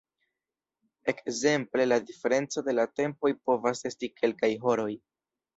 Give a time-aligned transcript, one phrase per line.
[1.13, 4.91] Ekzemple la diferenco de la tempoj povas esti kelkaj horoj.